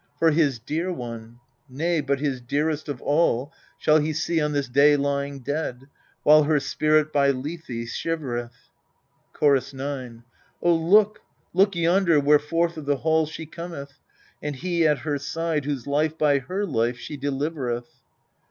[0.17, 1.39] For his dear one
[1.69, 5.83] nay, but his dearest of all Shall he see on this day lying dead,
[6.23, 8.71] while her spirit by Lethe shivereth.
[9.31, 10.23] Chorus 9.
[10.63, 11.19] O look!
[11.53, 13.99] look yonder, where forth of the hall She cometh,
[14.41, 18.01] and he at her side whose life by her life she delivereth.